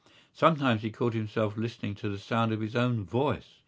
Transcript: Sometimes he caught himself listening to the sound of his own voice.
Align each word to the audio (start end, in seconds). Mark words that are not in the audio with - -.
Sometimes 0.33 0.81
he 0.81 0.89
caught 0.89 1.13
himself 1.13 1.55
listening 1.57 1.93
to 1.93 2.09
the 2.09 2.17
sound 2.17 2.51
of 2.51 2.59
his 2.59 2.75
own 2.75 3.03
voice. 3.05 3.59